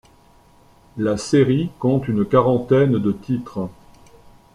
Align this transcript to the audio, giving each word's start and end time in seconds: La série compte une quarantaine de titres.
La 0.97 1.15
série 1.15 1.69
compte 1.77 2.07
une 2.07 2.25
quarantaine 2.25 2.93
de 2.97 3.11
titres. 3.11 3.69